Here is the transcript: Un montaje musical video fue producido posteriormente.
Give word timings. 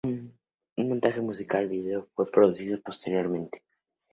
Un 0.77 0.89
montaje 0.89 1.21
musical 1.21 1.69
video 1.69 2.07
fue 2.15 2.25
producido 2.31 2.81
posteriormente. 2.81 3.63